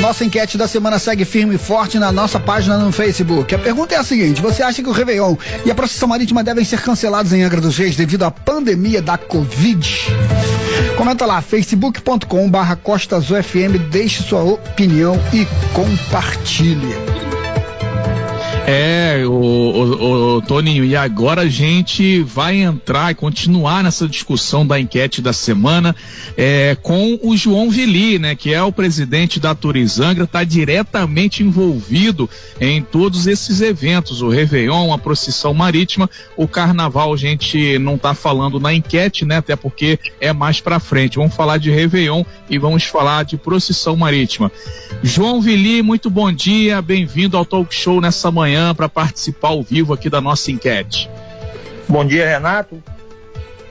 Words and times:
Nossa 0.00 0.24
enquete 0.24 0.56
da 0.56 0.66
semana 0.66 0.98
segue 0.98 1.26
firme 1.26 1.56
e 1.56 1.58
forte 1.58 1.98
na 1.98 2.10
nossa 2.10 2.40
página 2.40 2.78
no 2.78 2.90
Facebook. 2.90 3.54
A 3.54 3.58
pergunta 3.58 3.94
é 3.94 3.98
a 3.98 4.02
seguinte: 4.02 4.40
você 4.40 4.62
acha 4.62 4.82
que 4.82 4.88
o 4.88 4.92
Réveillon 4.92 5.36
e 5.64 5.70
a 5.70 5.74
procissão 5.74 6.08
marítima 6.08 6.42
devem 6.42 6.64
ser 6.64 6.80
cancelados 6.80 7.34
em 7.34 7.42
Angra 7.42 7.60
dos 7.60 7.76
Reis 7.76 7.96
devido 7.96 8.22
à 8.22 8.30
pandemia 8.30 9.02
da 9.02 9.18
Covid? 9.18 9.88
Comenta 10.96 11.26
lá, 11.26 11.42
facebook.com 11.42 12.50
barra 12.50 12.76
Costa 12.76 13.16
Azul 13.16 13.42
FM, 13.42 13.90
deixe 13.90 14.22
sua 14.22 14.42
opinião 14.42 15.20
e 15.34 15.46
compartilhe. 15.74 17.29
É, 18.66 19.24
o, 19.26 19.32
o, 19.32 20.36
o, 20.36 20.42
Toninho, 20.42 20.84
e 20.84 20.94
agora 20.94 21.42
a 21.42 21.48
gente 21.48 22.22
vai 22.22 22.56
entrar 22.62 23.10
e 23.10 23.14
continuar 23.14 23.82
nessa 23.82 24.06
discussão 24.06 24.66
da 24.66 24.78
enquete 24.78 25.22
da 25.22 25.32
semana 25.32 25.96
é, 26.36 26.76
com 26.80 27.18
o 27.22 27.36
João 27.36 27.70
Vili, 27.70 28.18
né, 28.18 28.34
que 28.34 28.52
é 28.52 28.62
o 28.62 28.70
presidente 28.70 29.40
da 29.40 29.54
Turizangra, 29.54 30.24
está 30.24 30.44
diretamente 30.44 31.42
envolvido 31.42 32.28
em 32.60 32.82
todos 32.82 33.26
esses 33.26 33.60
eventos, 33.60 34.22
o 34.22 34.28
Réveillon, 34.28 34.92
a 34.92 34.98
procissão 34.98 35.54
marítima, 35.54 36.08
o 36.36 36.46
carnaval 36.46 37.12
a 37.12 37.16
gente 37.16 37.78
não 37.78 37.94
está 37.94 38.14
falando 38.14 38.60
na 38.60 38.72
enquete, 38.72 39.24
né, 39.24 39.38
até 39.38 39.56
porque 39.56 39.98
é 40.20 40.32
mais 40.32 40.60
para 40.60 40.78
frente. 40.78 41.16
Vamos 41.16 41.34
falar 41.34 41.56
de 41.56 41.70
Réveillon 41.70 42.24
e 42.48 42.58
vamos 42.58 42.84
falar 42.84 43.24
de 43.24 43.36
procissão 43.36 43.96
marítima. 43.96 44.52
João 45.02 45.40
Vili, 45.40 45.82
muito 45.82 46.10
bom 46.10 46.30
dia, 46.30 46.80
bem-vindo 46.80 47.36
ao 47.36 47.44
Talk 47.44 47.74
Show 47.74 48.00
nessa 48.00 48.30
manhã 48.30 48.49
manhã 48.50 48.74
para 48.74 48.88
participar 48.88 49.48
ao 49.48 49.62
vivo 49.62 49.94
aqui 49.94 50.10
da 50.10 50.20
nossa 50.20 50.50
enquete. 50.50 51.08
Bom 51.88 52.04
dia, 52.04 52.28
Renato. 52.28 52.82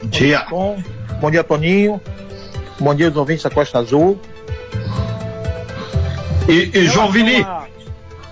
Bom 0.01 0.09
dia. 0.09 0.45
Bom 0.49 0.75
dia, 0.75 0.85
Bom 1.19 1.31
dia 1.31 1.43
Toninho. 1.43 2.01
Bom 2.79 2.95
dia, 2.95 3.09
os 3.09 3.17
ouvintes 3.17 3.43
da 3.43 3.49
Costa 3.49 3.79
Azul. 3.79 4.19
E, 6.47 6.71
e 6.73 6.85
João 6.87 7.11
Vini. 7.11 7.41
A... 7.41 7.65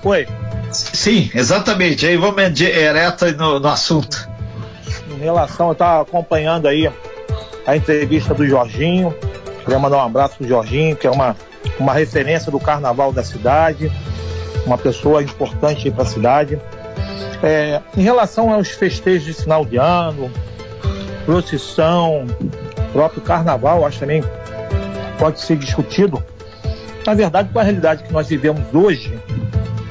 Oi. 0.04 0.26
Sim, 0.72 1.30
exatamente. 1.34 2.06
Aí 2.06 2.16
vamos 2.16 2.54
direto 2.54 3.26
no, 3.34 3.60
no 3.60 3.68
assunto. 3.68 4.30
Em 5.12 5.20
relação, 5.20 5.68
eu 5.68 5.74
estava 5.74 6.02
acompanhando 6.04 6.68
aí 6.68 6.90
a 7.66 7.76
entrevista 7.76 8.34
do 8.34 8.48
Jorginho. 8.48 9.14
Queria 9.66 9.80
mandar 9.80 9.98
um 9.98 10.06
abraço 10.06 10.38
pro 10.38 10.48
Jorginho, 10.48 10.96
que 10.96 11.08
é 11.08 11.12
uma, 11.12 11.36
uma 11.78 11.94
referência 11.94 12.50
do 12.50 12.60
carnaval 12.60 13.12
da 13.12 13.24
cidade 13.24 13.92
uma 14.66 14.78
pessoa 14.78 15.22
importante 15.24 15.90
para 15.92 16.04
a 16.04 16.06
cidade. 16.06 16.60
É, 17.44 17.82
em 17.96 18.02
relação 18.02 18.52
aos 18.52 18.70
festejos 18.70 19.24
de 19.24 19.34
final 19.34 19.64
de 19.64 19.78
ano, 19.78 20.32
procissão, 21.26 22.26
próprio 22.92 23.22
carnaval, 23.22 23.86
acho 23.86 24.00
também 24.00 24.24
pode 25.20 25.40
ser 25.42 25.58
discutido. 25.58 26.24
Na 27.06 27.14
verdade, 27.14 27.50
com 27.54 27.60
a 27.60 27.64
realidade 27.64 28.04
que 28.04 28.12
nós 28.12 28.28
vivemos 28.28 28.64
hoje, 28.74 29.18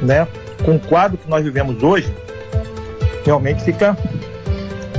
né, 0.02 0.26
com 0.64 0.76
o 0.76 0.80
quadro 0.80 1.16
que 1.16 1.28
nós 1.28 1.44
vivemos 1.44 1.82
hoje, 1.82 2.12
realmente 3.24 3.62
fica 3.62 3.96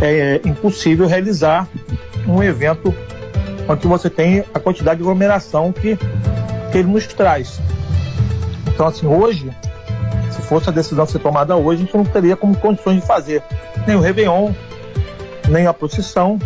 é, 0.02 0.42
impossível 0.46 1.08
realizar 1.08 1.68
um 2.28 2.44
evento 2.44 2.94
onde 3.68 3.88
você 3.88 4.10
tem 4.10 4.44
a 4.54 4.60
quantidade 4.60 4.98
de 4.98 5.04
aglomeração 5.04 5.72
que, 5.72 5.98
que 6.72 6.78
ele 6.78 6.88
nos 6.88 7.08
traz. 7.08 7.60
Então, 8.78 8.86
assim, 8.86 9.08
hoje 9.08 9.50
se 10.30 10.40
fosse 10.44 10.70
a 10.70 10.72
decisão 10.72 11.04
ser 11.08 11.18
tomada 11.18 11.56
hoje, 11.56 11.82
a 11.82 11.86
gente 11.86 11.98
não 11.98 12.06
teria 12.06 12.36
como 12.36 12.56
condições 12.56 13.02
de 13.02 13.08
fazer 13.08 13.42
nem 13.88 13.96
o 13.96 14.00
Réveillon, 14.00 14.54
nem 15.50 15.66
a 15.66 15.74
procissão 15.74 16.38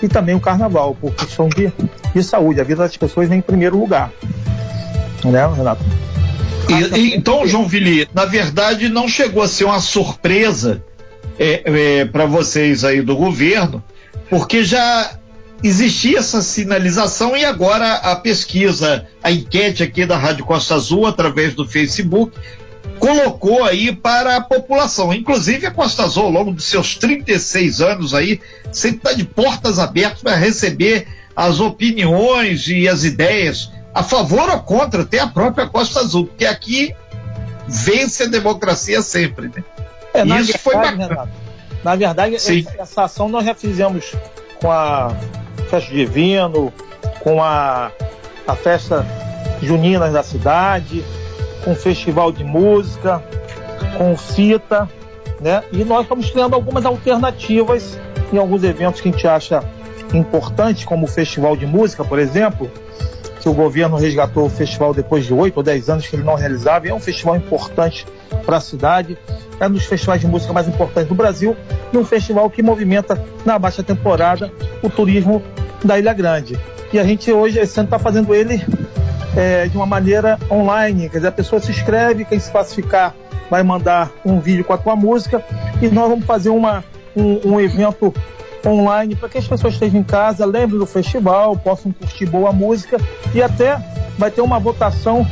e 0.00 0.06
também 0.06 0.36
o 0.36 0.40
carnaval, 0.40 0.94
por 0.94 1.12
questão 1.12 1.48
de, 1.48 1.72
de 2.14 2.22
saúde. 2.22 2.60
A 2.60 2.64
vida 2.64 2.84
das 2.84 2.96
pessoas 2.96 3.28
vem 3.28 3.40
em 3.40 3.42
primeiro 3.42 3.76
lugar. 3.76 4.12
Né, 5.24 5.44
Renato? 5.52 5.82
E, 6.96 7.16
então, 7.16 7.44
João 7.48 7.66
Vili, 7.66 8.08
na 8.14 8.26
verdade 8.26 8.88
não 8.88 9.08
chegou 9.08 9.42
a 9.42 9.48
ser 9.48 9.64
uma 9.64 9.80
surpresa 9.80 10.84
é, 11.36 11.62
é, 11.64 12.04
para 12.04 12.26
vocês 12.26 12.84
aí 12.84 13.02
do 13.02 13.16
governo, 13.16 13.82
porque 14.28 14.62
já 14.62 15.18
existia 15.62 16.18
essa 16.18 16.42
sinalização 16.42 17.36
e 17.36 17.44
agora 17.44 17.94
a 17.94 18.16
pesquisa, 18.16 19.06
a 19.22 19.30
enquete 19.30 19.82
aqui 19.82 20.06
da 20.06 20.16
Rádio 20.16 20.44
Costa 20.44 20.74
Azul, 20.74 21.06
através 21.06 21.54
do 21.54 21.66
Facebook, 21.66 22.36
colocou 22.98 23.64
aí 23.64 23.94
para 23.94 24.36
a 24.36 24.40
população. 24.40 25.12
Inclusive 25.12 25.66
a 25.66 25.70
Costa 25.70 26.04
Azul, 26.04 26.24
ao 26.24 26.30
longo 26.30 26.52
de 26.52 26.62
seus 26.62 26.96
36 26.96 27.80
anos 27.80 28.14
aí, 28.14 28.40
sempre 28.72 28.98
está 28.98 29.12
de 29.12 29.24
portas 29.24 29.78
abertas 29.78 30.22
para 30.22 30.36
receber 30.36 31.06
as 31.34 31.60
opiniões 31.60 32.66
e 32.68 32.88
as 32.88 33.04
ideias 33.04 33.70
a 33.94 34.02
favor 34.02 34.48
ou 34.48 34.60
contra, 34.60 35.02
até 35.02 35.18
a 35.18 35.26
própria 35.26 35.66
Costa 35.66 36.00
Azul, 36.00 36.26
porque 36.26 36.46
aqui 36.46 36.94
vence 37.66 38.24
a 38.24 38.26
democracia 38.26 39.02
sempre, 39.02 39.48
né? 39.48 39.64
É, 40.14 40.22
Isso 40.22 40.28
verdade, 40.28 40.58
foi 40.58 40.74
bacana. 40.74 41.06
Renato, 41.08 41.30
na 41.82 41.96
verdade, 41.96 42.34
essa, 42.36 42.52
essa 42.78 43.04
ação 43.04 43.28
nós 43.28 43.44
já 43.44 43.54
fizemos 43.54 44.12
com 44.60 44.70
a 44.70 45.16
Festa 45.70 45.92
Divino, 45.92 46.72
com 47.20 47.40
a, 47.40 47.92
a 48.44 48.56
festa 48.56 49.06
junina 49.62 50.10
da 50.10 50.22
cidade, 50.22 51.04
com 51.64 51.76
festival 51.76 52.32
de 52.32 52.42
música, 52.42 53.22
com 53.96 54.16
fita, 54.16 54.88
né? 55.40 55.62
E 55.70 55.84
nós 55.84 56.02
estamos 56.02 56.28
criando 56.28 56.54
algumas 56.54 56.84
alternativas 56.84 57.96
em 58.32 58.36
alguns 58.36 58.64
eventos 58.64 59.00
que 59.00 59.08
a 59.08 59.12
gente 59.12 59.26
acha 59.28 59.62
importante, 60.12 60.84
como 60.84 61.04
o 61.04 61.08
festival 61.08 61.56
de 61.56 61.66
música, 61.66 62.04
por 62.04 62.18
exemplo, 62.18 62.68
que 63.40 63.48
o 63.48 63.54
governo 63.54 63.96
resgatou 63.96 64.46
o 64.46 64.50
festival 64.50 64.92
depois 64.92 65.24
de 65.24 65.32
oito 65.32 65.58
ou 65.58 65.62
dez 65.62 65.88
anos 65.88 66.06
que 66.06 66.16
ele 66.16 66.24
não 66.24 66.34
realizava. 66.34 66.86
E 66.86 66.90
é 66.90 66.94
um 66.94 67.00
festival 67.00 67.36
importante 67.36 68.06
para 68.44 68.56
a 68.56 68.60
cidade, 68.60 69.16
é 69.60 69.66
um 69.66 69.70
dos 69.70 69.84
festivais 69.84 70.20
de 70.20 70.26
música 70.26 70.52
mais 70.52 70.66
importantes 70.66 71.08
do 71.08 71.14
Brasil 71.14 71.56
e 71.92 71.96
um 71.96 72.04
festival 72.04 72.50
que 72.50 72.62
movimenta 72.62 73.22
na 73.44 73.58
baixa 73.58 73.82
temporada 73.82 74.52
o 74.82 74.90
turismo 74.90 75.42
da 75.84 75.98
Ilha 75.98 76.12
Grande. 76.12 76.58
E 76.92 76.98
a 76.98 77.04
gente 77.04 77.32
hoje, 77.32 77.58
esse 77.58 77.78
ano, 77.78 77.86
está 77.86 77.98
fazendo 77.98 78.34
ele 78.34 78.64
é, 79.36 79.66
de 79.66 79.76
uma 79.76 79.86
maneira 79.86 80.38
online. 80.50 81.08
Quer 81.08 81.18
dizer, 81.18 81.28
a 81.28 81.32
pessoa 81.32 81.60
se 81.60 81.70
inscreve, 81.70 82.24
quem 82.24 82.38
se 82.38 82.50
classificar 82.50 83.14
vai 83.50 83.62
mandar 83.62 84.10
um 84.24 84.40
vídeo 84.40 84.64
com 84.64 84.72
a 84.72 84.78
tua 84.78 84.94
música 84.94 85.44
e 85.82 85.88
nós 85.88 86.08
vamos 86.08 86.24
fazer 86.24 86.50
uma, 86.50 86.84
um, 87.16 87.52
um 87.52 87.60
evento 87.60 88.14
online 88.66 89.16
para 89.16 89.28
que 89.28 89.38
as 89.38 89.48
pessoas 89.48 89.74
estejam 89.74 90.00
em 90.00 90.04
casa, 90.04 90.44
lembrem 90.46 90.78
do 90.78 90.86
festival, 90.86 91.56
possam 91.56 91.92
curtir 91.92 92.26
boa 92.26 92.52
música 92.52 92.98
e 93.34 93.42
até 93.42 93.76
vai 94.18 94.30
ter 94.30 94.40
uma 94.40 94.58
votação 94.58 95.26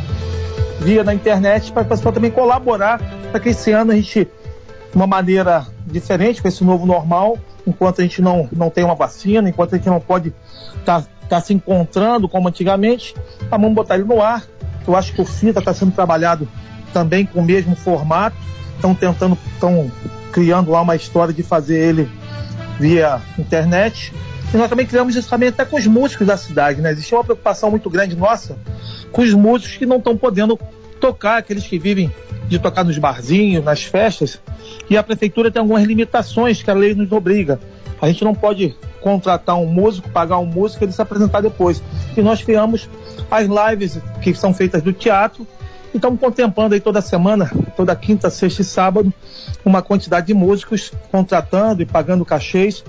via 0.80 1.04
na 1.04 1.14
internet 1.14 1.72
para 1.72 1.82
a 1.82 1.84
pessoa 1.84 2.12
também 2.12 2.30
colaborar 2.30 3.00
para 3.30 3.40
que 3.40 3.50
esse 3.50 3.70
ano 3.70 3.92
a 3.92 3.94
gente, 3.94 4.24
de 4.24 4.96
uma 4.96 5.06
maneira 5.06 5.66
diferente, 5.86 6.40
com 6.40 6.48
esse 6.48 6.64
novo 6.64 6.86
normal, 6.86 7.38
enquanto 7.68 8.00
a 8.00 8.02
gente 8.02 8.20
não, 8.20 8.48
não 8.50 8.70
tem 8.70 8.84
uma 8.84 8.94
vacina, 8.94 9.48
enquanto 9.48 9.74
a 9.74 9.78
gente 9.78 9.88
não 9.88 10.00
pode 10.00 10.32
estar 10.80 11.02
tá 11.02 11.08
está 11.28 11.40
se 11.40 11.52
encontrando 11.52 12.28
como 12.28 12.48
antigamente, 12.48 13.14
tá, 13.50 13.56
vamos 13.56 13.74
botar 13.74 13.96
ele 13.96 14.04
no 14.04 14.20
ar. 14.20 14.44
Eu 14.86 14.96
acho 14.96 15.12
que 15.12 15.20
o 15.20 15.24
FITA 15.24 15.58
está 15.58 15.74
sendo 15.74 15.92
trabalhado 15.92 16.48
também 16.92 17.26
com 17.26 17.40
o 17.40 17.44
mesmo 17.44 17.76
formato. 17.76 18.36
Estão 18.74 18.94
tentando, 18.94 19.36
estão 19.52 19.90
criando 20.32 20.70
lá 20.70 20.80
uma 20.80 20.96
história 20.96 21.34
de 21.34 21.42
fazer 21.42 21.78
ele 21.78 22.10
via 22.80 23.20
internet. 23.38 24.14
E 24.52 24.56
nós 24.56 24.70
também 24.70 24.86
criamos 24.86 25.14
isso 25.14 25.28
também 25.28 25.50
até 25.50 25.64
com 25.64 25.76
os 25.76 25.86
músicos 25.86 26.26
da 26.26 26.38
cidade, 26.38 26.80
né? 26.80 26.90
Existe 26.90 27.14
uma 27.14 27.22
preocupação 27.22 27.70
muito 27.70 27.90
grande 27.90 28.16
nossa 28.16 28.56
com 29.12 29.20
os 29.20 29.34
músicos 29.34 29.76
que 29.76 29.84
não 29.84 29.98
estão 29.98 30.16
podendo 30.16 30.58
tocar, 30.98 31.38
aqueles 31.38 31.66
que 31.66 31.78
vivem 31.78 32.12
de 32.46 32.58
tocar 32.58 32.84
nos 32.84 32.98
barzinhos, 32.98 33.64
nas 33.64 33.82
festas. 33.82 34.40
E 34.90 34.96
a 34.96 35.02
prefeitura 35.02 35.50
tem 35.50 35.60
algumas 35.60 35.84
limitações 35.84 36.62
que 36.62 36.70
a 36.70 36.74
lei 36.74 36.94
nos 36.94 37.10
obriga. 37.12 37.60
A 38.00 38.06
gente 38.06 38.24
não 38.24 38.34
pode 38.34 38.76
contratar 39.00 39.56
um 39.56 39.66
músico, 39.66 40.08
pagar 40.10 40.38
um 40.38 40.46
músico 40.46 40.82
e 40.82 40.86
ele 40.86 40.92
se 40.92 41.02
apresentar 41.02 41.40
depois. 41.40 41.82
E 42.16 42.22
nós 42.22 42.42
criamos 42.42 42.88
as 43.30 43.46
lives 43.46 43.98
que 44.22 44.34
são 44.34 44.54
feitas 44.54 44.82
do 44.82 44.92
teatro 44.92 45.46
e 45.92 45.96
estamos 45.96 46.20
contemplando 46.20 46.74
aí 46.74 46.80
toda 46.80 47.00
semana, 47.00 47.50
toda 47.76 47.94
quinta, 47.96 48.30
sexta 48.30 48.62
e 48.62 48.64
sábado, 48.64 49.12
uma 49.64 49.82
quantidade 49.82 50.26
de 50.26 50.34
músicos 50.34 50.92
contratando 51.10 51.82
e 51.82 51.86
pagando 51.86 52.24
cachês 52.24 52.84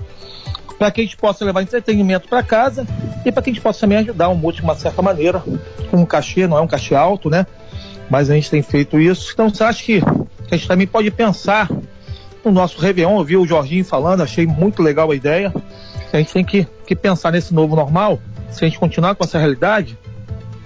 para 0.80 0.90
que 0.90 1.02
a 1.02 1.04
gente 1.04 1.16
possa 1.16 1.44
levar 1.44 1.60
entretenimento 1.60 2.26
para 2.26 2.42
casa 2.42 2.86
e 3.24 3.30
para 3.30 3.42
que 3.42 3.50
a 3.50 3.52
gente 3.52 3.62
possa 3.62 3.80
também 3.80 3.98
ajudar 3.98 4.28
o 4.28 4.34
músico 4.34 4.62
de 4.62 4.70
uma 4.70 4.74
certa 4.74 5.02
maneira, 5.02 5.44
com 5.90 5.98
um 5.98 6.06
cachê, 6.06 6.46
não 6.46 6.56
é 6.56 6.60
um 6.62 6.66
cachê 6.66 6.94
alto, 6.94 7.28
né? 7.28 7.46
Mas 8.10 8.28
a 8.28 8.34
gente 8.34 8.50
tem 8.50 8.60
feito 8.60 8.98
isso. 8.98 9.30
Então, 9.32 9.48
você 9.48 9.64
acha 9.64 9.82
que 9.82 10.02
a 10.50 10.56
gente 10.56 10.68
também 10.68 10.86
pode 10.86 11.10
pensar 11.10 11.70
no 12.44 12.50
nosso 12.50 12.80
Réveillon? 12.80 13.18
Eu 13.18 13.24
vi 13.24 13.36
o 13.36 13.46
Jorginho 13.46 13.84
falando, 13.84 14.22
achei 14.22 14.46
muito 14.46 14.82
legal 14.82 15.10
a 15.10 15.14
ideia 15.14 15.52
a 16.12 16.18
gente 16.18 16.32
tem 16.32 16.44
que, 16.44 16.66
que 16.86 16.96
pensar 16.96 17.32
nesse 17.32 17.54
novo 17.54 17.76
normal, 17.76 18.20
se 18.50 18.64
a 18.64 18.68
gente 18.68 18.78
continuar 18.78 19.14
com 19.14 19.24
essa 19.24 19.38
realidade, 19.38 19.98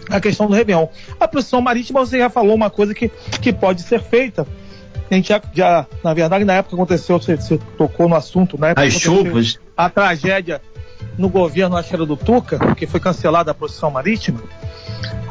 a 0.08 0.20
questão 0.20 0.46
do 0.46 0.54
Réveillon. 0.54 0.86
A 1.18 1.28
produção 1.28 1.60
marítima, 1.60 2.00
você 2.00 2.18
já 2.18 2.30
falou 2.30 2.54
uma 2.54 2.70
coisa 2.70 2.94
que, 2.94 3.08
que 3.40 3.52
pode 3.52 3.82
ser 3.82 4.00
feita. 4.00 4.46
A 5.10 5.14
gente 5.14 5.28
já, 5.28 5.40
já 5.52 5.86
na 6.02 6.14
verdade, 6.14 6.44
na 6.44 6.54
época 6.54 6.76
aconteceu, 6.76 7.18
você, 7.18 7.36
você 7.36 7.58
tocou 7.76 8.08
no 8.08 8.16
assunto, 8.16 8.58
né? 8.58 8.72
As 8.74 8.94
chuvas. 8.94 9.58
A 9.76 9.90
tragédia 9.90 10.62
no 11.18 11.28
governo, 11.28 11.76
acho 11.76 11.88
que 11.90 11.94
era 11.94 12.06
do 12.06 12.16
Tuca, 12.16 12.74
que 12.74 12.86
foi 12.86 13.00
cancelada 13.00 13.50
a 13.50 13.54
produção 13.54 13.90
marítima. 13.90 14.40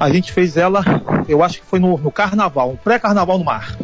A 0.03 0.09
gente 0.11 0.33
fez 0.33 0.57
ela, 0.57 0.83
eu 1.29 1.41
acho 1.41 1.61
que 1.61 1.65
foi 1.65 1.79
no, 1.79 1.97
no 1.97 2.11
carnaval, 2.11 2.71
um 2.71 2.75
pré-carnaval 2.75 3.37
no 3.37 3.45
mar, 3.45 3.77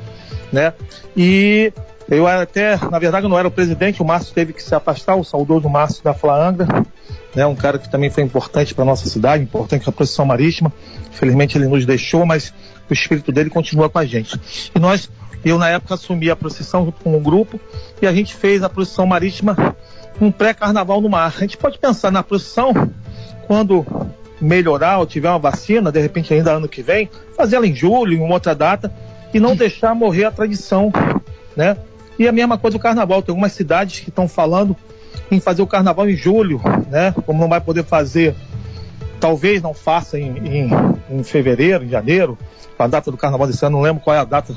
né? 0.51 0.74
E 1.16 1.71
eu 2.10 2.27
até, 2.27 2.75
na 2.89 3.00
verdade, 3.00 3.25
eu 3.25 3.30
não 3.30 3.39
era 3.39 3.48
o 3.48 3.51
presidente, 3.51 4.01
o 4.01 4.06
Márcio 4.06 4.33
teve 4.33 4.51
que 4.51 4.62
se 4.62 4.75
afastar, 4.75 5.16
o 5.16 5.24
saudoso 5.24 5.69
Márcio 5.69 6.04
da 6.04 6.13
Flaanga, 6.13 6.68
né? 7.33 7.45
Um 7.45 7.56
cara 7.56 7.80
que 7.80 7.89
também 7.89 8.10
foi 8.10 8.24
importante 8.24 8.75
para 8.75 8.83
nossa 8.83 9.07
cidade, 9.07 9.44
importante 9.44 9.83
para 9.83 9.92
a 9.92 9.94
procissão 9.94 10.25
marítima. 10.25 10.74
Infelizmente 11.10 11.57
ele 11.57 11.68
nos 11.68 11.86
deixou, 11.86 12.25
mas 12.25 12.54
o 12.89 12.94
espírito 12.94 13.31
dele 13.31 13.50
continua 13.50 13.89
com 13.89 14.00
a 14.00 14.06
gente. 14.06 14.38
E 14.75 14.80
nós, 14.80 15.10
eu 15.45 15.57
na 15.57 15.69
época 15.69 15.94
assumi 15.94 16.30
a 16.30 16.36
procissão 16.36 16.83
junto 16.83 17.01
com 17.01 17.15
um 17.15 17.24
grupo 17.24 17.57
e 18.01 18.07
a 18.07 18.12
gente 18.12 18.36
fez 18.36 18.62
a 18.62 18.69
procissão 18.69 19.06
marítima 19.06 19.75
um 20.19 20.31
pré-carnaval 20.31 21.00
no 21.00 21.07
mar. 21.07 21.33
A 21.38 21.39
gente 21.39 21.56
pode 21.56 21.77
pensar 21.80 22.12
na 22.12 22.22
procissão 22.22 22.74
quando 23.48 23.86
melhorar 24.41 25.00
ou 25.00 25.06
tiver 25.06 25.30
uma 25.30 25.39
vacina, 25.39 25.91
de 25.91 26.00
repente 26.00 26.33
ainda 26.33 26.51
ano 26.51 26.68
que 26.68 26.81
vem, 26.81 27.09
fazer 27.36 27.57
ela 27.57 27.68
em 27.68 27.75
julho, 27.75 28.13
em 28.13 28.21
uma 28.21 28.36
outra 28.36 28.56
data, 28.56 28.91
e 29.33 29.39
não 29.39 29.56
deixar 29.56 29.94
morrer 29.94 30.25
a 30.25 30.31
tradição, 30.31 30.91
né? 31.56 31.77
E 32.18 32.27
a 32.27 32.31
mesma 32.31 32.57
coisa 32.57 32.77
o 32.77 32.80
carnaval, 32.80 33.21
tem 33.21 33.31
algumas 33.31 33.53
cidades 33.53 34.00
que 34.00 34.09
estão 34.09 34.27
falando 34.27 34.75
em 35.31 35.39
fazer 35.39 35.62
o 35.62 35.68
carnaval 35.68 36.09
em 36.09 36.15
julho, 36.15 36.62
né? 36.89 37.13
Como 37.25 37.39
não 37.39 37.50
vai 37.50 37.62
poder 37.62 37.83
fazer, 37.83 38.36
talvez 39.19 39.62
não 39.62 39.74
faça 39.74 40.19
em, 40.19 40.38
em, 40.38 40.69
em 41.09 41.24
fevereiro, 41.24 41.86
em 41.86 41.89
janeiro, 41.89 42.38
a 42.77 42.88
data 42.88 43.12
do 43.12 43.18
carnaval 43.18 43.45
desse 43.45 43.65
ano, 43.65 43.77
não 43.77 43.83
lembro 43.83 44.01
qual 44.01 44.15
é 44.15 44.19
a 44.19 44.24
data 44.24 44.56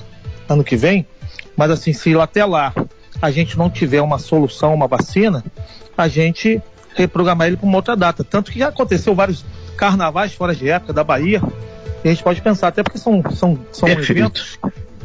ano 0.49 0.63
que 0.63 0.77
vem, 0.77 1.07
mas 1.57 1.71
assim, 1.71 1.93
se 1.93 2.15
até 2.19 2.45
lá 2.45 2.73
a 3.21 3.31
gente 3.31 3.59
não 3.59 3.69
tiver 3.69 4.01
uma 4.01 4.19
solução, 4.19 4.75
uma 4.75 4.87
vacina, 4.87 5.45
a 5.97 6.09
gente 6.09 6.61
reprogramar 6.95 7.47
ele 7.47 7.57
para 7.57 7.67
uma 7.67 7.77
outra 7.77 7.97
data. 7.97 8.25
Tanto 8.25 8.51
que 8.51 8.59
já 8.59 8.69
aconteceu 8.69 9.15
vários 9.15 9.45
carnavais 9.77 10.33
fora 10.33 10.55
de 10.55 10.69
época 10.69 10.93
da 10.93 11.05
Bahia, 11.05 11.43
e 12.05 12.09
a 12.09 12.11
gente 12.11 12.23
pode 12.23 12.41
pensar, 12.41 12.69
até 12.69 12.83
porque 12.83 12.99
são, 12.99 13.23
são, 13.35 13.59
são 13.71 13.89
eventos 13.89 14.59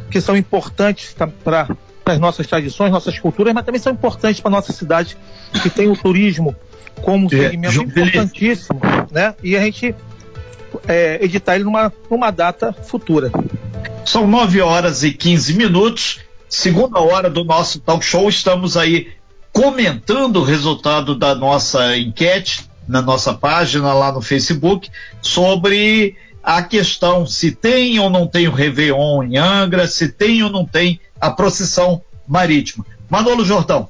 que 0.09 0.19
são 0.19 0.35
importantes 0.35 1.15
para 1.43 1.67
as 2.05 2.19
nossas 2.19 2.47
tradições, 2.47 2.91
nossas 2.91 3.19
culturas, 3.19 3.53
mas 3.53 3.65
também 3.65 3.79
são 3.79 3.91
importantes 3.91 4.39
para 4.39 4.49
nossa 4.49 4.71
cidade, 4.71 5.17
que 5.61 5.69
tem 5.69 5.89
o 5.89 5.95
turismo 5.95 6.55
como 7.01 7.25
um 7.25 7.27
é, 7.27 7.49
segmento 7.49 7.83
importantíssimo, 7.83 8.79
né? 9.11 9.35
E 9.43 9.55
a 9.55 9.61
gente 9.61 9.93
é, 10.87 11.23
editar 11.23 11.55
ele 11.55 11.65
numa, 11.65 11.93
numa 12.09 12.31
data 12.31 12.73
futura. 12.73 13.31
São 14.05 14.25
9 14.25 14.61
horas 14.61 15.03
e 15.03 15.11
15 15.11 15.53
minutos 15.53 16.19
segunda 16.49 16.99
hora 16.99 17.29
do 17.29 17.43
nosso 17.43 17.79
talk 17.79 18.03
show. 18.03 18.29
Estamos 18.29 18.77
aí 18.77 19.09
comentando 19.51 20.37
o 20.37 20.43
resultado 20.43 21.15
da 21.15 21.35
nossa 21.35 21.97
enquete 21.97 22.66
na 22.87 23.01
nossa 23.01 23.33
página 23.33 23.93
lá 23.93 24.11
no 24.11 24.21
Facebook 24.21 24.89
sobre 25.21 26.15
a 26.41 26.61
questão 26.61 27.25
se 27.25 27.51
tem 27.51 27.99
ou 27.99 28.09
não 28.09 28.25
tem 28.25 28.47
o 28.47 28.53
Réveillon 28.53 29.23
em 29.23 29.37
Angra, 29.37 29.87
se 29.87 30.07
tem 30.07 30.41
ou 30.43 30.49
não 30.49 30.65
tem 30.65 30.99
a 31.19 31.29
procissão 31.29 32.01
marítima. 32.27 32.85
Manolo 33.09 33.43
Jordão. 33.43 33.89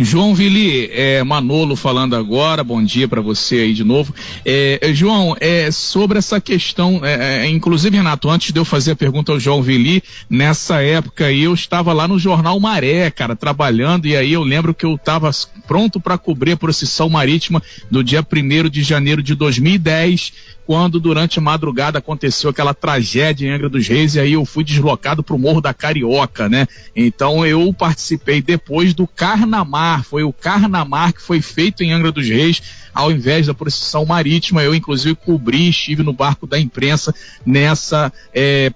João 0.00 0.32
Vili, 0.32 0.88
é, 0.92 1.24
Manolo 1.24 1.74
falando 1.74 2.14
agora, 2.14 2.62
bom 2.62 2.82
dia 2.82 3.08
para 3.08 3.20
você 3.20 3.56
aí 3.56 3.74
de 3.74 3.82
novo. 3.82 4.14
É, 4.44 4.78
é, 4.80 4.94
João, 4.94 5.36
é, 5.40 5.70
sobre 5.72 6.18
essa 6.18 6.40
questão, 6.40 7.00
é, 7.04 7.46
é, 7.46 7.48
inclusive, 7.48 7.96
Renato, 7.96 8.30
antes 8.30 8.52
de 8.52 8.60
eu 8.60 8.64
fazer 8.64 8.92
a 8.92 8.96
pergunta 8.96 9.32
ao 9.32 9.40
João 9.40 9.60
Vili, 9.60 10.02
nessa 10.30 10.80
época 10.80 11.32
eu 11.32 11.52
estava 11.52 11.92
lá 11.92 12.06
no 12.06 12.18
Jornal 12.18 12.58
Maré, 12.60 13.10
cara, 13.10 13.34
trabalhando, 13.34 14.06
e 14.06 14.16
aí 14.16 14.32
eu 14.32 14.44
lembro 14.44 14.72
que 14.72 14.86
eu 14.86 14.94
estava 14.94 15.30
pronto 15.66 15.98
para 15.98 16.16
cobrir 16.16 16.52
a 16.52 16.56
procissão 16.56 17.08
marítima 17.08 17.60
do 17.90 18.04
dia 18.04 18.24
1 18.24 18.68
de 18.68 18.82
janeiro 18.82 19.22
de 19.22 19.34
2010 19.34 20.32
quando 20.68 21.00
durante 21.00 21.38
a 21.38 21.40
madrugada 21.40 21.98
aconteceu 21.98 22.50
aquela 22.50 22.74
tragédia 22.74 23.46
em 23.46 23.50
Angra 23.50 23.70
dos 23.70 23.88
Reis 23.88 24.14
e 24.14 24.20
aí 24.20 24.34
eu 24.34 24.44
fui 24.44 24.62
deslocado 24.62 25.22
para 25.22 25.34
o 25.34 25.38
Morro 25.38 25.62
da 25.62 25.72
Carioca, 25.72 26.46
né? 26.46 26.66
Então 26.94 27.46
eu 27.46 27.72
participei 27.72 28.42
depois 28.42 28.92
do 28.92 29.06
Carnamar, 29.06 30.04
foi 30.04 30.24
o 30.24 30.30
Carnamar 30.30 31.14
que 31.14 31.22
foi 31.22 31.40
feito 31.40 31.82
em 31.82 31.90
Angra 31.90 32.12
dos 32.12 32.28
Reis 32.28 32.60
ao 32.92 33.10
invés 33.10 33.46
da 33.46 33.54
procissão 33.54 34.04
marítima. 34.04 34.62
Eu 34.62 34.74
inclusive 34.74 35.14
cobri, 35.14 35.70
estive 35.70 36.02
no 36.02 36.12
barco 36.12 36.46
da 36.46 36.60
imprensa 36.60 37.14
nessa 37.46 38.12
é, 38.34 38.70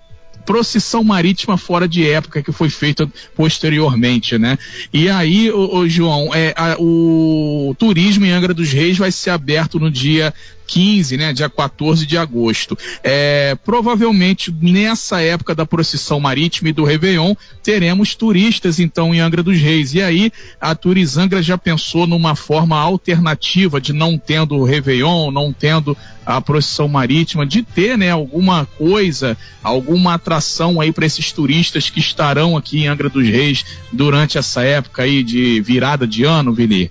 procissão 0.47 1.05
marítima 1.05 1.59
fora 1.59 1.87
de 1.87 2.09
época 2.09 2.43
que 2.43 2.53
foi 2.53 2.71
feita 2.71 3.07
posteriormente, 3.37 4.39
né? 4.39 4.59
E 4.95 5.11
aí, 5.11 5.51
o, 5.51 5.77
o 5.77 5.89
João, 5.89 6.35
é, 6.35 6.55
a, 6.57 6.75
o 6.79 7.75
turismo 7.79 8.25
em 8.25 8.31
Angra 8.31 8.55
dos 8.55 8.73
Reis 8.73 8.97
vai 8.97 9.13
ser 9.13 9.29
aberto 9.29 9.79
no 9.79 9.91
dia 9.91 10.33
15, 10.73 11.19
né, 11.19 11.33
dia 11.35 11.51
14 11.51 12.07
de 12.07 12.17
agosto. 12.17 12.79
É, 13.05 13.55
provavelmente 13.63 14.51
nessa 14.51 15.21
época 15.21 15.55
da 15.55 15.67
procissão 15.67 16.19
marítima 16.19 16.71
e 16.71 16.73
do 16.73 16.83
Réveillon, 16.83 17.35
teremos 17.63 18.15
turistas 18.15 18.81
então 18.81 19.15
em 19.15 19.21
Angra 19.21 19.43
dos 19.43 19.61
Reis. 19.61 19.93
E 19.93 20.01
aí 20.01 20.33
a 20.59 20.75
Turizangra 20.75 21.43
já 21.43 21.59
pensou 21.59 22.07
numa 22.07 22.35
forma 22.35 22.79
alternativa 22.79 23.79
de 23.79 23.93
não 23.93 24.17
tendo 24.17 24.57
o 24.57 24.65
Réveillon, 24.65 25.31
não 25.31 25.53
tendo 25.53 25.95
a 26.25 26.41
procissão 26.41 26.89
marítima, 26.89 27.45
de 27.45 27.63
ter, 27.63 27.99
né, 27.99 28.11
alguma 28.11 28.65
coisa, 28.65 29.37
alguma 29.63 30.15
atração 30.15 30.81
aí 30.81 30.91
para 30.91 31.05
esses 31.05 31.33
turistas 31.33 31.91
que 31.91 32.01
estarão 32.01 32.57
aqui 32.57 32.79
em 32.79 32.87
Angra 32.87 33.11
dos 33.11 33.29
Reis 33.29 33.63
durante 33.93 34.39
essa 34.39 34.63
época 34.63 35.03
aí 35.03 35.23
de 35.23 35.61
virada 35.61 36.07
de 36.07 36.25
ano, 36.25 36.55
Vili? 36.55 36.91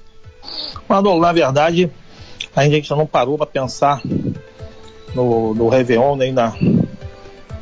Manolo, 0.87 1.21
na 1.21 1.31
verdade, 1.31 1.89
a 2.55 2.63
gente 2.69 2.89
não 2.91 3.05
parou 3.05 3.37
para 3.37 3.45
pensar 3.45 4.01
no, 5.15 5.53
no 5.53 5.69
Réveillon, 5.69 6.15
nem 6.15 6.31
na, 6.31 6.53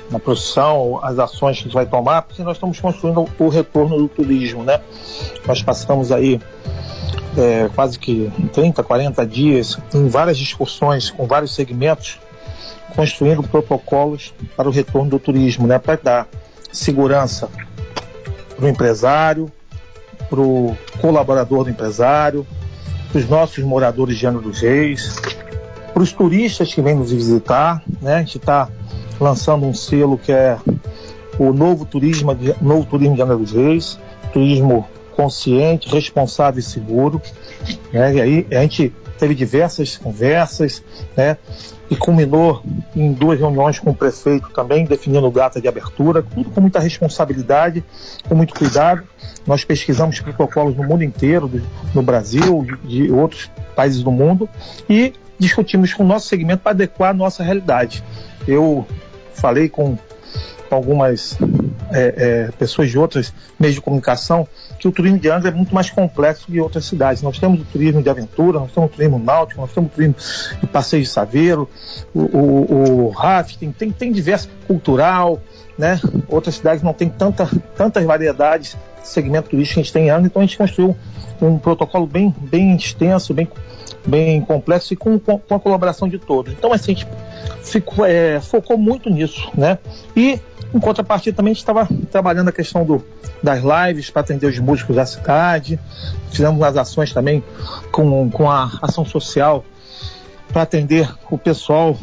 na 0.09 0.19
produção, 0.19 1.00
as 1.03 1.19
ações 1.19 1.57
que 1.57 1.63
a 1.63 1.65
gente 1.65 1.74
vai 1.74 1.86
tomar, 1.86 2.24
porque 2.24 2.44
nós 2.44 2.57
estamos 2.57 2.80
construindo 2.80 3.25
o 3.38 3.50
retorno 3.50 3.97
do 3.97 4.07
turismo, 4.07 4.63
né? 4.63 4.81
Nós 5.47 5.62
passamos 5.62 6.12
aí 6.12 6.39
é, 7.38 7.69
quase 7.74 8.00
que 8.00 8.31
30, 8.53 8.83
40 8.83 9.25
dias 9.25 9.77
em 9.94 10.07
várias 10.07 10.38
discussões 10.38 11.09
com 11.12 11.27
vários 11.27 11.53
segmentos, 11.53 12.19
construindo 12.95 13.44
protocolos 13.44 14.33
para 14.56 14.68
o 14.68 14.71
retorno 14.71 15.12
do 15.12 15.19
turismo, 15.19 15.68
né? 15.68 15.77
Para 15.77 15.95
dar 15.95 16.27
segurança 16.71 17.50
para 18.56 18.65
o 18.65 18.68
empresário, 18.68 19.51
para 20.30 20.42
o 20.42 20.77
colaborador 21.00 21.63
do 21.63 21.69
empresário, 21.69 22.45
para 23.11 23.19
os 23.19 23.27
nossos 23.27 23.63
moradores 23.63 24.17
de 24.17 24.25
Ano 24.25 24.41
dos 24.41 24.61
Reis, 24.61 25.19
para 25.94 26.03
os 26.03 26.11
turistas 26.11 26.73
que 26.73 26.81
vêm 26.81 26.95
nos 26.95 27.11
visitar. 27.11 27.83
Né? 28.01 28.15
A 28.15 28.19
gente 28.19 28.38
está 28.38 28.69
lançando 29.19 29.65
um 29.65 29.73
selo 29.73 30.17
que 30.17 30.31
é 30.31 30.57
o 31.38 31.51
novo 31.51 31.85
turismo 31.85 32.33
de, 32.35 32.56
novo 32.61 32.85
turismo 32.85 33.16
de 33.16 33.21
Angra 33.21 33.37
dos 33.37 33.51
Reis, 33.51 33.99
turismo 34.31 34.87
consciente, 35.16 35.89
responsável 35.89 36.59
e 36.59 36.63
seguro. 36.63 37.21
Né? 37.92 38.16
E 38.16 38.21
aí 38.21 38.47
a 38.51 38.61
gente 38.61 38.94
teve 39.19 39.35
diversas 39.35 39.97
conversas, 39.97 40.81
né? 41.16 41.38
E 41.90 41.95
culminou 41.95 42.64
em 42.95 43.11
duas 43.11 43.40
reuniões 43.40 43.80
com 43.80 43.92
o 43.92 43.95
prefeito 43.95 44.49
também, 44.52 44.85
definindo 44.85 45.30
data 45.30 45.59
de 45.59 45.68
abertura, 45.68 46.23
tudo 46.23 46.49
com 46.49 46.61
muita 46.61 46.80
responsabilidade, 46.80 47.83
com 48.28 48.35
muito 48.35 48.54
cuidado. 48.54 49.04
Nós 49.45 49.64
pesquisamos 49.64 50.19
protocolos 50.19 50.76
no 50.76 50.83
mundo 50.83 51.04
inteiro, 51.04 51.52
no 51.94 52.02
Brasil, 52.02 52.66
de 52.83 53.11
outros 53.11 53.49
países 53.76 54.04
do 54.04 54.11
mundo, 54.11 54.47
e 54.90 55.14
discutimos 55.38 55.94
com 55.94 56.04
o 56.04 56.07
nosso 56.07 56.28
segmento 56.28 56.61
para 56.64 56.71
adequar 56.71 57.11
a 57.11 57.14
nossa 57.14 57.44
realidade. 57.44 58.04
Eu 58.47 58.85
falei 59.33 59.68
com 59.68 59.97
algumas 60.69 61.38
é, 61.92 62.14
é, 62.48 62.52
pessoas 62.52 62.90
de 62.90 62.98
outros 62.98 63.34
meios 63.60 63.76
de 63.76 63.81
comunicação 63.81 64.48
que 64.80 64.88
o 64.88 64.92
turismo 64.92 65.19
de 65.19 65.30
Angra 65.30 65.50
é 65.50 65.52
muito 65.52 65.74
mais 65.74 65.90
complexo 65.90 66.46
que 66.46 66.60
outras 66.60 66.86
cidades. 66.86 67.22
Nós 67.22 67.38
temos 67.38 67.60
o 67.60 67.66
turismo 67.66 68.02
de 68.02 68.10
aventura, 68.10 68.60
nós 68.60 68.72
temos 68.72 68.90
o 68.90 68.94
turismo 68.94 69.19
náutico, 69.19 69.62
nós 69.62 69.72
temos 69.74 69.92
o 69.92 69.94
turismo 69.94 70.16
de 70.62 70.68
passeio 70.68 71.04
de 71.04 71.10
saveiro, 71.10 71.69
o, 72.14 72.19
o, 72.19 73.06
o 73.06 73.10
rafting, 73.10 73.72
tem, 73.72 73.92
tem 73.92 74.12
diverso 74.12 74.50
cultural, 74.68 75.42
né? 75.78 76.00
Outras 76.28 76.56
cidades 76.56 76.84
não 76.84 76.94
têm 76.94 77.10
tanta, 77.10 77.50
tantas 77.76 78.04
variedades 78.06 78.78
segmento 79.04 79.50
turístico 79.50 79.76
que 79.76 79.80
a 79.80 79.84
gente 79.84 79.94
tem 79.94 80.08
em 80.08 80.10
Angra, 80.10 80.28
então 80.28 80.42
a 80.42 80.46
gente 80.46 80.58
construiu 80.58 80.96
um 81.42 81.58
protocolo 81.58 82.06
bem, 82.06 82.34
bem 82.38 82.76
extenso, 82.76 83.34
bem, 83.34 83.48
bem 84.06 84.41
complexo 84.41 84.94
e 84.94 84.95
com, 84.95 85.19
com, 85.19 85.56
a 85.56 85.59
colaboração 85.59 86.07
de 86.07 86.18
todos. 86.18 86.53
Então, 86.53 86.73
assim, 86.73 86.91
a 86.91 86.95
gente 86.95 87.07
ficou, 87.63 88.06
é, 88.06 88.39
focou 88.39 88.77
muito 88.77 89.09
nisso, 89.09 89.49
né? 89.56 89.77
E, 90.15 90.39
em 90.73 90.79
contrapartida, 90.79 91.35
também 91.35 91.51
a 91.51 91.53
gente 91.53 91.63
estava 91.63 91.87
trabalhando 92.11 92.49
a 92.49 92.51
questão 92.51 92.85
do, 92.85 93.03
das 93.41 93.61
lives 93.61 94.09
para 94.09 94.21
atender 94.21 94.47
os 94.47 94.59
músicos 94.59 94.95
da 94.95 95.06
cidade, 95.06 95.79
fizemos 96.31 96.61
as 96.61 96.77
ações 96.77 97.13
também 97.13 97.44
com, 97.91 98.29
com 98.29 98.49
a 98.49 98.71
ação 98.81 99.06
social 99.06 99.63
para 100.51 100.63
atender 100.63 101.09
o 101.29 101.37
pessoal, 101.37 101.97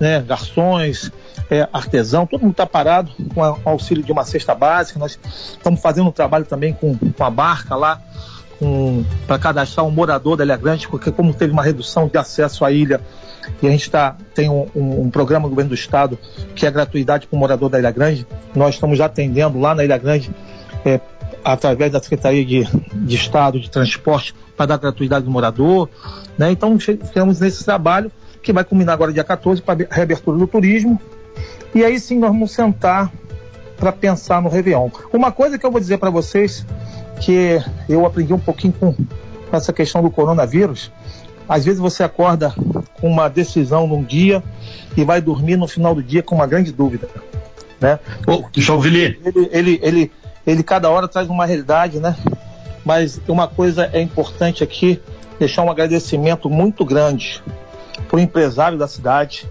né, 0.00 0.22
garçons, 0.22 1.10
é, 1.50 1.66
artesão, 1.72 2.26
todo 2.26 2.42
mundo 2.42 2.52
está 2.52 2.66
parado 2.66 3.10
com 3.34 3.40
o 3.40 3.58
auxílio 3.64 4.02
de 4.02 4.12
uma 4.12 4.24
cesta 4.24 4.54
básica. 4.54 4.98
Nós 4.98 5.18
estamos 5.24 5.80
fazendo 5.80 6.08
um 6.08 6.12
trabalho 6.12 6.44
também 6.44 6.72
com, 6.72 6.96
com 6.96 7.24
a 7.24 7.30
barca 7.30 7.74
lá, 7.74 8.00
para 9.26 9.38
cadastrar 9.38 9.86
um 9.86 9.90
morador 9.90 10.36
da 10.36 10.44
Ilha 10.44 10.56
Grande, 10.56 10.88
porque 10.88 11.10
como 11.10 11.32
teve 11.32 11.52
uma 11.52 11.62
redução 11.62 12.08
de 12.08 12.18
acesso 12.18 12.64
à 12.64 12.72
ilha, 12.72 13.00
e 13.62 13.66
a 13.66 13.70
gente 13.70 13.90
tá, 13.90 14.16
tem 14.34 14.50
um, 14.50 14.66
um, 14.74 15.02
um, 15.02 15.10
programa 15.10 15.46
do 15.46 15.50
governo 15.50 15.70
do 15.70 15.74
estado 15.74 16.18
que 16.54 16.66
é 16.66 16.70
gratuidade 16.70 17.26
para 17.26 17.36
o 17.36 17.38
morador 17.38 17.70
da 17.70 17.78
Ilha 17.78 17.90
Grande. 17.90 18.26
Nós 18.54 18.74
estamos 18.74 19.00
atendendo 19.00 19.58
lá 19.58 19.74
na 19.74 19.84
Ilha 19.84 19.96
Grande, 19.96 20.30
é, 20.84 21.00
através 21.44 21.92
da 21.92 22.00
Secretaria 22.02 22.44
de, 22.44 22.64
de 22.94 23.16
Estado 23.16 23.58
de 23.58 23.70
Transporte, 23.70 24.34
para 24.56 24.66
dar 24.66 24.76
gratuidade 24.76 25.24
do 25.24 25.30
morador. 25.30 25.88
Né? 26.36 26.50
Então, 26.50 26.78
ficamos 26.78 27.40
nesse 27.40 27.64
trabalho 27.64 28.10
que 28.42 28.52
vai 28.52 28.64
culminar 28.64 28.94
agora 28.94 29.12
dia 29.12 29.24
14 29.24 29.62
para 29.62 29.86
a 29.90 29.94
reabertura 29.94 30.36
do 30.36 30.46
turismo. 30.46 31.00
E 31.74 31.84
aí 31.84 31.98
sim 32.00 32.18
nós 32.18 32.30
vamos 32.30 32.52
sentar 32.52 33.12
para 33.76 33.92
pensar 33.92 34.42
no 34.42 34.48
Réveillon. 34.48 34.90
Uma 35.12 35.30
coisa 35.30 35.58
que 35.58 35.64
eu 35.64 35.70
vou 35.70 35.80
dizer 35.80 35.98
para 35.98 36.10
vocês, 36.10 36.66
que 37.18 37.62
eu 37.88 38.06
aprendi 38.06 38.32
um 38.32 38.38
pouquinho 38.38 38.72
com, 38.72 38.92
com 38.92 39.56
essa 39.56 39.72
questão 39.72 40.02
do 40.02 40.10
coronavírus, 40.10 40.90
às 41.48 41.64
vezes 41.64 41.80
você 41.80 42.02
acorda 42.02 42.54
com 43.00 43.08
uma 43.08 43.28
decisão 43.28 43.86
num 43.86 44.02
dia 44.02 44.42
e 44.96 45.04
vai 45.04 45.20
dormir 45.20 45.56
no 45.56 45.66
final 45.66 45.94
do 45.94 46.02
dia 46.02 46.22
com 46.22 46.34
uma 46.34 46.46
grande 46.46 46.72
dúvida. 46.72 47.08
Né? 47.80 47.98
Oh, 48.26 48.44
Ele, 49.24 49.48
ele, 49.52 49.80
ele, 49.82 50.12
ele 50.46 50.62
cada 50.62 50.90
hora 50.90 51.08
traz 51.08 51.28
uma 51.28 51.46
realidade, 51.46 52.00
né? 52.00 52.16
Mas 52.84 53.20
uma 53.28 53.46
coisa 53.46 53.88
é 53.92 54.00
importante 54.00 54.62
aqui, 54.64 55.00
deixar 55.38 55.62
um 55.62 55.70
agradecimento 55.70 56.50
muito 56.50 56.84
grande 56.84 57.42
para 58.08 58.16
o 58.16 58.20
empresário 58.20 58.78
da 58.78 58.88
cidade, 58.88 59.46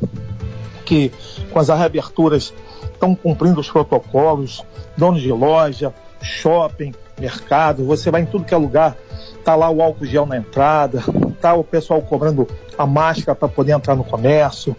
que 0.85 1.11
com 1.51 1.59
as 1.59 1.69
reaberturas 1.69 2.53
estão 2.91 3.15
cumprindo 3.15 3.59
os 3.59 3.69
protocolos, 3.69 4.63
donos 4.95 5.21
de 5.21 5.31
loja, 5.31 5.93
shopping, 6.21 6.93
mercado, 7.19 7.85
você 7.85 8.11
vai 8.11 8.21
em 8.21 8.25
tudo 8.25 8.45
que 8.45 8.53
é 8.53 8.57
lugar, 8.57 8.95
tá 9.43 9.55
lá 9.55 9.69
o 9.69 9.81
álcool 9.81 10.05
gel 10.05 10.25
na 10.25 10.37
entrada, 10.37 11.03
tá 11.41 11.53
o 11.53 11.63
pessoal 11.63 12.01
cobrando 12.01 12.47
a 12.77 12.85
máscara 12.85 13.35
para 13.35 13.47
poder 13.47 13.71
entrar 13.71 13.95
no 13.95 14.03
comércio, 14.03 14.75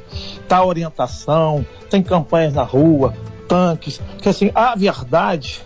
tá 0.47 0.65
orientação, 0.65 1.65
tem 1.91 2.03
campanhas 2.03 2.55
na 2.55 2.63
rua, 2.63 3.15
tanques, 3.49 4.01
que 4.21 4.29
assim, 4.29 4.51
a 4.55 4.75
verdade 4.77 5.63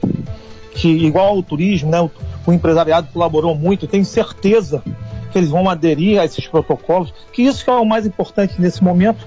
que 0.75 0.89
igual 0.89 1.29
ao 1.29 1.43
turismo, 1.43 1.91
né, 1.91 2.01
o, 2.01 2.11
o 2.47 2.53
empresariado 2.53 3.09
colaborou 3.13 3.55
muito, 3.55 3.87
tenho 3.87 4.05
certeza 4.05 4.83
que 5.31 5.39
eles 5.39 5.51
vão 5.51 5.69
aderir 5.69 6.21
a 6.21 6.25
esses 6.25 6.47
protocolos, 6.47 7.13
que 7.33 7.43
isso 7.43 7.65
que 7.65 7.71
é 7.71 7.75
o 7.75 7.85
mais 7.85 8.07
importante 8.07 8.61
nesse 8.61 8.83
momento. 8.85 9.27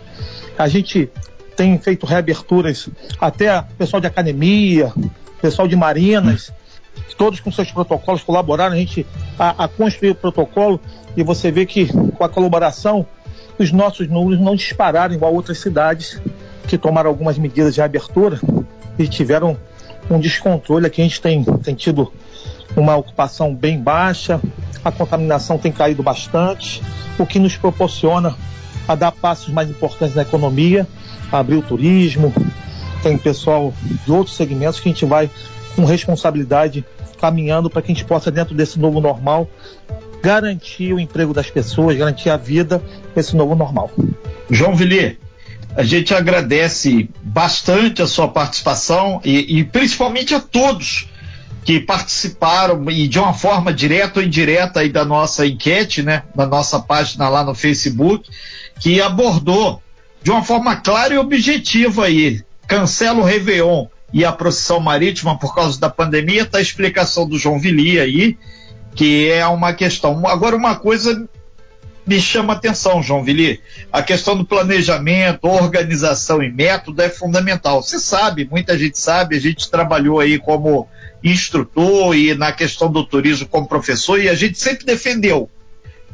A 0.58 0.68
gente 0.68 1.10
tem 1.56 1.78
feito 1.80 2.06
reaberturas 2.06 2.90
até 3.20 3.62
pessoal 3.78 4.00
de 4.00 4.08
academia, 4.08 4.94
pessoal 5.42 5.68
de 5.68 5.76
marinas, 5.76 6.54
todos 7.18 7.40
com 7.40 7.52
seus 7.52 7.72
protocolos 7.72 8.24
colaboraram 8.24 8.74
a 8.74 8.78
gente 8.78 9.06
a, 9.38 9.66
a 9.66 9.68
construir 9.68 10.12
o 10.12 10.16
protocolo 10.16 10.80
e 11.16 11.24
você 11.24 11.52
vê 11.52 11.66
que 11.66 11.88
com 11.88 12.24
a 12.24 12.30
colaboração 12.30 13.06
os 13.58 13.72
nossos 13.72 14.10
números 14.10 14.40
não 14.40 14.56
dispararam 14.56 15.16
igual 15.16 15.34
outras 15.34 15.60
cidades 15.60 16.22
que 16.68 16.78
tomaram 16.78 17.10
algumas 17.10 17.38
medidas 17.38 17.74
de 17.74 17.82
abertura 17.82 18.40
e 18.98 19.08
tiveram 19.08 19.58
um 20.10 20.20
descontrole. 20.20 20.86
Aqui 20.86 21.02
a 21.02 21.04
gente 21.04 21.22
tem, 21.22 21.44
tem 21.44 21.76
tido 21.76 22.12
uma 22.76 22.96
ocupação 22.96 23.56
bem 23.56 23.80
baixa, 23.80 24.42
a 24.84 24.92
contaminação 24.92 25.58
tem 25.58 25.72
caído 25.72 26.04
bastante, 26.04 26.82
o 27.18 27.26
que 27.26 27.40
nos 27.40 27.56
proporciona 27.56 28.36
a 28.88 28.96
dar 28.96 29.12
passos 29.12 29.54
mais 29.54 29.70
importantes 29.70 30.16
na 30.16 30.22
economia, 30.22 30.88
abrir 31.32 31.56
o 31.56 31.62
turismo, 31.62 32.34
tem 33.02 33.18
pessoal 33.18 33.74
de 34.06 34.12
outros 34.12 34.36
segmentos 34.36 34.80
que 34.80 34.90
a 34.90 34.92
gente 34.92 35.06
vai 35.06 35.30
com 35.76 35.86
responsabilidade 35.86 36.86
caminhando 37.20 37.70
para 37.70 37.82
que 37.82 37.92
a 37.92 37.96
gente 37.96 38.06
possa, 38.06 38.32
dentro 38.32 38.56
desse 38.56 38.80
novo 38.80 39.00
normal, 39.02 39.50
garantir 40.22 40.94
o 40.94 41.00
emprego 41.00 41.34
das 41.34 41.50
pessoas, 41.50 41.98
garantir 41.98 42.30
a 42.30 42.38
vida 42.38 42.82
nesse 43.16 43.36
novo 43.36 43.56
normal. 43.56 43.92
João 44.50 44.76
Villiers, 44.76 45.18
a 45.76 45.84
gente 45.84 46.14
agradece 46.14 47.10
bastante 47.22 48.02
a 48.02 48.08
sua 48.08 48.28
participação 48.28 49.22
e, 49.24 49.60
e 49.60 49.64
principalmente 49.64 50.34
a 50.34 50.40
todos 50.40 51.10
que 51.64 51.80
participaram 51.80 52.90
e 52.92 53.08
de 53.08 53.20
uma 53.20 53.34
forma 53.34 53.74
direta 53.74 54.20
ou 54.20 54.26
indireta 54.26 54.82
aí 54.82 54.90
da 54.90 55.04
nossa 55.04 55.46
enquete, 55.46 56.04
né, 56.04 56.24
na 56.36 56.46
nossa 56.46 56.80
página 56.80 57.28
lá 57.28 57.44
no 57.44 57.56
Facebook, 57.56 58.30
que 58.80 59.02
abordou 59.02 59.82
de 60.22 60.32
uma 60.32 60.44
forma 60.44 60.76
clara 60.76 61.14
e 61.14 61.18
objetiva 61.18 62.06
aí, 62.06 62.42
cancela 62.68 63.20
o 63.20 63.24
Réveillon 63.24 63.88
e 64.14 64.24
a 64.24 64.32
procissão 64.32 64.80
marítima 64.80 65.38
por 65.38 65.54
causa 65.54 65.80
da 65.80 65.90
pandemia, 65.90 66.46
tá 66.46 66.60
a 66.60 66.62
explicação 66.62 67.28
do 67.28 67.38
João 67.38 67.60
Vili 67.60 68.00
aí, 68.00 68.38
que 68.94 69.30
é 69.30 69.46
uma 69.48 69.74
questão. 69.74 70.26
Agora, 70.28 70.56
uma 70.56 70.76
coisa 70.76 71.28
me 72.06 72.22
chama 72.22 72.54
atenção, 72.54 73.02
João 73.02 73.24
Vili. 73.24 73.60
A 73.92 74.02
questão 74.02 74.38
do 74.38 74.46
planejamento, 74.46 75.48
organização 75.48 76.42
e 76.44 76.52
método 76.52 77.02
é 77.02 77.10
fundamental. 77.10 77.82
Você 77.82 78.00
sabe, 78.00 78.48
muita 78.50 78.78
gente 78.78 79.00
sabe, 79.00 79.36
a 79.36 79.40
gente 79.40 79.70
trabalhou 79.70 80.20
aí 80.20 80.38
como 80.38 80.88
instrutor 81.24 82.16
e 82.16 82.36
na 82.36 82.52
questão 82.52 82.92
do 82.92 83.04
turismo 83.04 83.48
como 83.48 83.68
professor 83.68 84.22
e 84.22 84.30
a 84.30 84.36
gente 84.36 84.60
sempre 84.60 84.86
defendeu. 84.86 85.50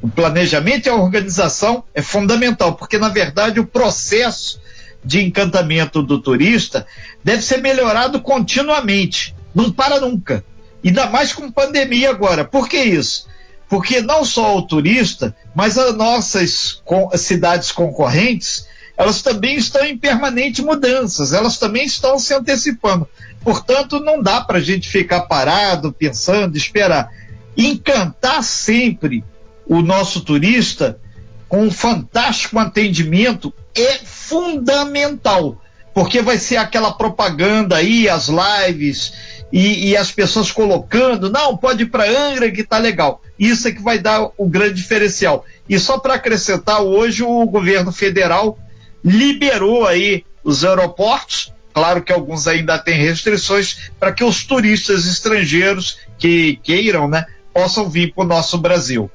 O 0.01 0.09
planejamento 0.09 0.87
e 0.87 0.89
a 0.89 0.95
organização 0.95 1.83
é 1.93 2.01
fundamental, 2.01 2.73
porque 2.73 2.97
na 2.97 3.09
verdade 3.09 3.59
o 3.59 3.67
processo 3.67 4.59
de 5.03 5.21
encantamento 5.21 6.01
do 6.01 6.19
turista 6.19 6.85
deve 7.23 7.41
ser 7.41 7.57
melhorado 7.57 8.21
continuamente, 8.21 9.35
não 9.53 9.71
para 9.71 9.99
nunca. 9.99 10.43
Ainda 10.83 11.07
mais 11.07 11.33
com 11.33 11.51
pandemia 11.51 12.09
agora. 12.09 12.43
Por 12.43 12.67
que 12.67 12.77
isso? 12.77 13.27
Porque 13.69 14.01
não 14.01 14.25
só 14.25 14.57
o 14.57 14.63
turista, 14.63 15.35
mas 15.55 15.77
as 15.77 15.95
nossas 15.95 16.81
cidades 17.15 17.71
concorrentes, 17.71 18.67
elas 18.97 19.21
também 19.21 19.55
estão 19.55 19.85
em 19.85 19.97
permanente 19.97 20.61
mudanças, 20.61 21.33
elas 21.33 21.57
também 21.57 21.85
estão 21.85 22.19
se 22.19 22.33
antecipando. 22.33 23.07
Portanto, 23.43 23.99
não 23.99 24.21
dá 24.21 24.41
para 24.41 24.57
a 24.57 24.61
gente 24.61 24.89
ficar 24.89 25.21
parado, 25.21 25.91
pensando, 25.91 26.57
esperar. 26.57 27.09
Encantar 27.57 28.43
sempre 28.43 29.23
o 29.65 29.81
nosso 29.81 30.21
turista 30.21 30.99
com 31.47 31.63
um 31.63 31.71
fantástico 31.71 32.59
atendimento 32.59 33.53
é 33.75 33.99
fundamental, 34.03 35.61
porque 35.93 36.21
vai 36.21 36.37
ser 36.37 36.57
aquela 36.57 36.91
propaganda 36.91 37.77
aí, 37.77 38.07
as 38.09 38.27
lives 38.29 39.13
e, 39.51 39.89
e 39.89 39.97
as 39.97 40.11
pessoas 40.11 40.51
colocando, 40.51 41.29
não, 41.29 41.57
pode 41.57 41.83
ir 41.83 41.87
para 41.87 42.09
Angra 42.09 42.51
que 42.51 42.63
tá 42.63 42.77
legal. 42.77 43.21
Isso 43.37 43.67
é 43.67 43.71
que 43.71 43.81
vai 43.81 43.99
dar 43.99 44.29
o 44.37 44.47
grande 44.47 44.75
diferencial. 44.75 45.45
E 45.67 45.77
só 45.79 45.97
para 45.97 46.15
acrescentar, 46.15 46.81
hoje 46.81 47.23
o 47.23 47.45
governo 47.45 47.91
federal 47.91 48.57
liberou 49.03 49.85
aí 49.85 50.23
os 50.43 50.63
aeroportos, 50.63 51.53
claro 51.73 52.01
que 52.01 52.11
alguns 52.11 52.47
ainda 52.47 52.77
têm 52.77 52.99
restrições, 52.99 53.91
para 53.99 54.11
que 54.11 54.23
os 54.23 54.43
turistas 54.43 55.05
estrangeiros 55.05 55.99
que 56.17 56.59
queiram, 56.63 57.07
né, 57.07 57.25
possam 57.53 57.89
vir 57.89 58.13
para 58.13 58.23
o 58.23 58.27
nosso 58.27 58.57
Brasil. 58.57 59.09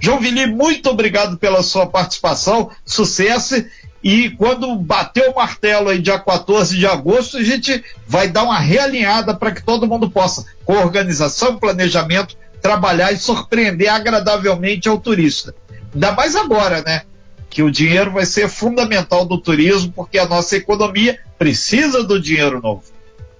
João 0.00 0.20
Vili, 0.20 0.46
muito 0.46 0.88
obrigado 0.88 1.36
pela 1.38 1.62
sua 1.62 1.86
participação, 1.86 2.70
sucesso. 2.84 3.64
E 4.02 4.30
quando 4.30 4.76
bater 4.76 5.28
o 5.28 5.34
martelo 5.34 5.88
aí, 5.88 6.00
dia 6.00 6.18
14 6.18 6.76
de 6.76 6.86
agosto, 6.86 7.36
a 7.36 7.42
gente 7.42 7.84
vai 8.06 8.28
dar 8.28 8.44
uma 8.44 8.58
realinhada 8.58 9.34
para 9.34 9.50
que 9.50 9.62
todo 9.62 9.88
mundo 9.88 10.08
possa, 10.10 10.44
com 10.64 10.74
organização 10.74 11.58
planejamento, 11.58 12.36
trabalhar 12.62 13.12
e 13.12 13.18
surpreender 13.18 13.92
agradavelmente 13.92 14.88
ao 14.88 14.98
turista. 14.98 15.54
Ainda 15.92 16.12
mais 16.12 16.36
agora, 16.36 16.82
né? 16.82 17.02
Que 17.50 17.62
o 17.62 17.70
dinheiro 17.70 18.12
vai 18.12 18.26
ser 18.26 18.48
fundamental 18.48 19.24
do 19.24 19.38
turismo, 19.38 19.92
porque 19.92 20.18
a 20.18 20.28
nossa 20.28 20.56
economia 20.56 21.18
precisa 21.38 22.04
do 22.04 22.20
dinheiro 22.20 22.60
novo. 22.60 22.82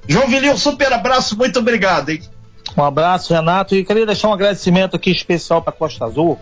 João 0.09 0.27
Vili, 0.27 0.49
um 0.49 0.57
super 0.57 0.93
abraço, 0.93 1.37
muito 1.37 1.59
obrigado, 1.59 2.09
hein? 2.09 2.23
Um 2.77 2.83
abraço, 2.83 3.35
Renato. 3.35 3.75
E 3.75 3.85
queria 3.85 4.07
deixar 4.07 4.29
um 4.29 4.33
agradecimento 4.33 4.97
aqui 4.97 5.11
especial 5.11 5.63
para 5.63 5.73
Costa 5.73 6.05
Azul, 6.05 6.39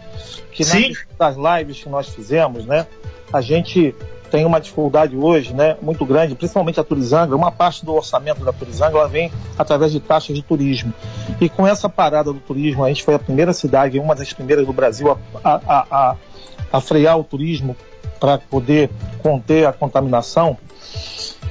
que 0.56 0.64
Sim. 0.64 0.94
nas 1.20 1.36
lives 1.36 1.82
que 1.82 1.88
nós 1.90 2.08
fizemos, 2.08 2.64
né, 2.64 2.86
a 3.30 3.42
gente 3.42 3.94
tem 4.30 4.46
uma 4.46 4.58
dificuldade 4.58 5.14
hoje, 5.14 5.52
né, 5.52 5.76
muito 5.82 6.04
grande, 6.06 6.34
principalmente 6.34 6.80
a 6.80 6.84
Turizanga, 6.84 7.36
uma 7.36 7.52
parte 7.52 7.84
do 7.84 7.94
orçamento 7.94 8.42
da 8.42 8.52
Turizanga 8.52 8.96
ela 8.96 9.06
vem 9.06 9.30
através 9.58 9.92
de 9.92 10.00
taxas 10.00 10.34
de 10.34 10.42
turismo. 10.42 10.92
E 11.38 11.48
com 11.48 11.66
essa 11.66 11.90
parada 11.90 12.32
do 12.32 12.40
turismo, 12.40 12.84
a 12.84 12.88
gente 12.88 13.04
foi 13.04 13.14
a 13.14 13.18
primeira 13.18 13.52
cidade, 13.52 13.98
uma 13.98 14.14
das 14.14 14.32
primeiras 14.32 14.66
do 14.66 14.72
Brasil 14.72 15.16
a, 15.44 15.60
a, 15.66 15.86
a, 15.90 16.16
a 16.72 16.80
frear 16.80 17.18
o 17.18 17.22
turismo 17.22 17.76
para 18.18 18.38
poder 18.38 18.90
conter 19.22 19.66
a 19.66 19.72
contaminação 19.74 20.56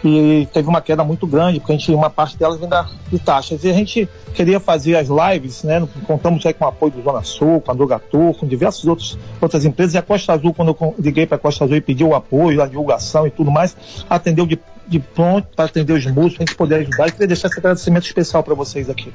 e 0.04 0.48
teve 0.54 0.68
uma 0.70 0.82
queda 0.82 1.04
muito 1.04 1.26
grande, 1.26 1.60
porque 1.60 1.74
a 1.74 1.78
gente, 1.78 1.92
uma 1.92 2.12
parte 2.12 2.38
delas 2.38 2.60
vem 2.60 2.70
da, 2.70 2.88
de 3.12 3.18
taxas. 3.18 3.64
E 3.64 3.70
a 3.70 3.74
gente 3.74 4.08
queria 4.36 4.60
fazer 4.60 4.96
as 4.96 5.08
lives, 5.08 5.64
né? 5.64 5.86
Contamos 6.06 6.46
aí 6.46 6.54
com 6.54 6.64
o 6.64 6.68
apoio 6.68 6.92
do 6.92 7.02
Zona 7.02 7.24
Sul, 7.24 7.60
com 7.60 7.72
a 7.72 7.74
Drogatur, 7.74 8.36
com 8.36 8.48
diversas 8.48 8.86
outros, 8.86 9.18
outras 9.42 9.66
empresas. 9.66 9.96
E 9.96 9.98
a 9.98 10.04
Costa 10.04 10.34
Azul, 10.34 10.54
quando 10.54 10.78
eu 10.80 10.96
liguei 11.00 11.26
para 11.26 11.38
a 11.38 11.40
Costa 11.40 11.66
Azul 11.66 11.78
e 11.78 11.82
pedi 11.82 12.04
o 12.04 12.14
apoio, 12.14 12.62
a 12.62 12.68
divulgação 12.68 13.26
e 13.26 13.32
tudo 13.32 13.50
mais, 13.50 13.76
atendeu 14.08 14.46
de, 14.46 14.60
de 14.88 15.00
pronto 15.00 15.48
para 15.56 15.66
atender 15.66 15.94
os 15.94 16.06
músicos, 16.06 16.36
para 16.36 16.44
a 16.44 16.46
gente 16.46 16.56
poder 16.56 16.76
ajudar. 16.76 17.08
E 17.08 17.12
queria 17.12 17.28
deixar 17.28 17.48
esse 17.48 17.60
agradecimento 17.60 18.06
especial 18.06 18.44
para 18.44 18.54
vocês 18.54 18.90
aqui. 18.90 19.12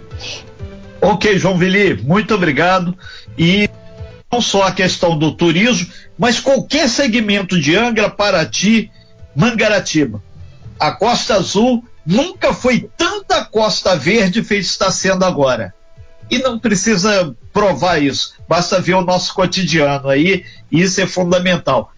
Ok, 1.00 1.39
João 1.39 1.57
Vili, 1.57 2.03
muito 2.03 2.35
obrigado. 2.35 2.97
E 3.39 3.71
não 4.33 4.41
só 4.41 4.65
a 4.65 4.73
questão 4.73 5.17
do 5.17 5.33
turismo, 5.33 5.89
mas 6.19 6.41
qualquer 6.41 6.89
segmento 6.89 7.61
de 7.61 7.77
Angra, 7.77 8.11
Paraty, 8.11 8.91
Mangaratiba. 9.35 10.23
A 10.79 10.93
Costa 10.93 11.35
Azul 11.35 11.85
nunca 12.07 12.55
foi 12.55 12.89
tanta 12.97 13.45
Costa 13.45 13.97
Verde 13.97 14.43
feito 14.43 14.65
está 14.65 14.91
sendo 14.91 15.25
agora. 15.25 15.75
E 16.31 16.39
não 16.39 16.59
precisa 16.59 17.35
provar 17.53 18.01
isso, 18.01 18.35
basta 18.49 18.81
ver 18.81 18.95
o 18.95 19.05
nosso 19.05 19.35
cotidiano 19.35 20.09
aí, 20.09 20.45
e 20.71 20.81
isso 20.81 21.01
é 21.01 21.07
fundamental. 21.07 21.93